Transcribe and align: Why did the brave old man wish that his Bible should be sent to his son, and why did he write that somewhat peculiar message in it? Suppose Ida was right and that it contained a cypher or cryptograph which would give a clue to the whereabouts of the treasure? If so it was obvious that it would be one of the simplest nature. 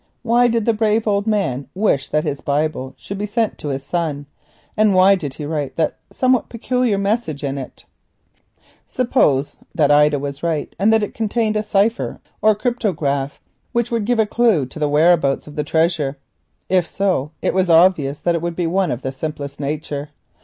Why 0.23 0.47
did 0.47 0.65
the 0.65 0.73
brave 0.73 1.07
old 1.07 1.27
man 1.27 1.67
wish 1.75 2.09
that 2.09 2.23
his 2.23 2.41
Bible 2.41 2.95
should 2.97 3.19
be 3.19 3.27
sent 3.27 3.59
to 3.59 3.67
his 3.67 3.83
son, 3.83 4.25
and 4.75 4.95
why 4.95 5.13
did 5.13 5.35
he 5.35 5.45
write 5.45 5.75
that 5.75 5.97
somewhat 6.11 6.49
peculiar 6.49 6.97
message 6.97 7.43
in 7.43 7.55
it? 7.59 7.85
Suppose 8.87 9.57
Ida 9.79 10.17
was 10.17 10.41
right 10.41 10.75
and 10.79 10.91
that 10.91 11.03
it 11.03 11.13
contained 11.13 11.55
a 11.55 11.61
cypher 11.61 12.19
or 12.41 12.55
cryptograph 12.55 13.39
which 13.73 13.91
would 13.91 14.05
give 14.05 14.17
a 14.17 14.25
clue 14.25 14.65
to 14.65 14.79
the 14.79 14.89
whereabouts 14.89 15.45
of 15.45 15.55
the 15.55 15.63
treasure? 15.63 16.17
If 16.67 16.87
so 16.87 17.29
it 17.43 17.53
was 17.53 17.69
obvious 17.69 18.21
that 18.21 18.33
it 18.33 18.41
would 18.41 18.55
be 18.55 18.65
one 18.65 18.89
of 18.89 19.03
the 19.03 19.11
simplest 19.11 19.59
nature. 19.59 20.09